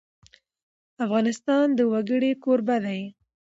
[1.05, 3.01] افغانستان د وګړي کوربه دی.